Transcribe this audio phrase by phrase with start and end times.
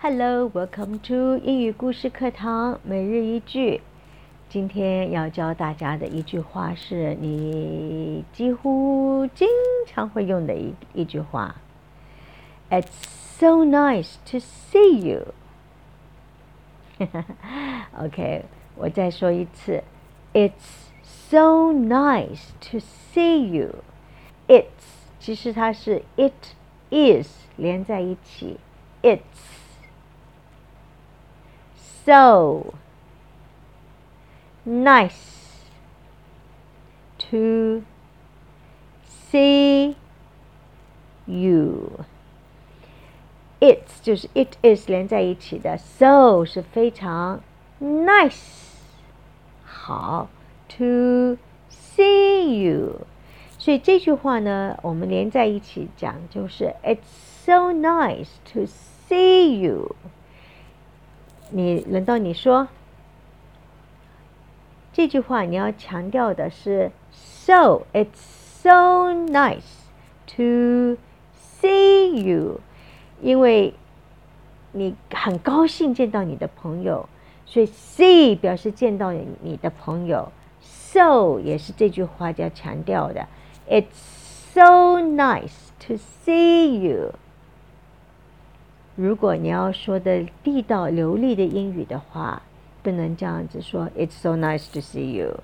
[0.00, 3.80] Hello, welcome to 英语故事课堂每日一句。
[4.48, 9.48] 今天要教大家的一句话是你几乎经
[9.88, 11.56] 常会用的一一句话。
[12.70, 15.34] It's so nice to see you.
[17.98, 18.44] OK，
[18.76, 19.82] 我再说一次。
[20.32, 23.74] It's so nice to see you.
[24.46, 24.68] It's
[25.18, 26.54] 其实它是 it
[26.90, 28.58] is 连在一起。
[29.02, 29.18] It's
[32.07, 32.73] so
[34.65, 35.65] nice
[37.17, 37.83] to
[39.31, 39.95] see
[41.25, 42.05] you.
[43.59, 47.41] It 就是 it is 连在一起的，so 是非常
[47.81, 48.75] nice
[49.63, 50.27] 好
[50.67, 51.37] to
[51.69, 53.07] see you。
[53.57, 56.97] 所以这句话呢，我们连在一起讲，就是 It's
[57.45, 59.95] so nice to see you。
[61.50, 62.68] 你轮到你说
[64.92, 67.82] 这句话，你要强调的是 so。
[67.92, 68.16] It's
[68.60, 69.86] so nice
[70.36, 70.98] to
[71.60, 72.60] see you，
[73.22, 73.74] 因为
[74.72, 77.08] 你很高兴见到你的朋友，
[77.46, 83.26] 所以 see 表示见到你的朋友，so 也是这句话要强调的。
[83.68, 83.84] It's
[84.52, 85.94] so nice to
[86.24, 87.14] see you。
[89.00, 92.42] 如果你要说的地道流利的英语的话，
[92.82, 93.88] 不能这样子说。
[93.96, 95.38] It's so nice to see you。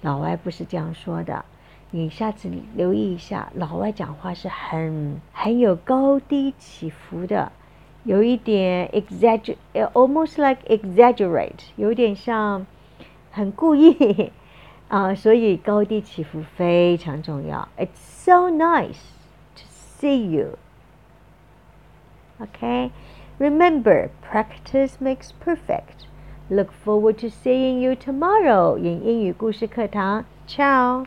[0.00, 1.44] 老外不是这样说的。
[1.90, 7.50] 你下次留意一下，老外讲话是很很有高低起伏的，
[8.04, 12.64] 有一点 exaggerate，almost like exaggerate，有点像
[13.32, 14.30] 很故意。
[14.86, 17.66] 啊，所以高低起伏非常重要。
[17.76, 19.00] It's so nice
[19.56, 19.62] to
[19.98, 20.56] see you.
[22.41, 22.91] Okay,
[23.39, 26.07] remember, practice makes perfect.
[26.49, 30.25] Look forward to seeing you tomorrow in 英语故事课堂。
[30.45, 31.05] Ciao.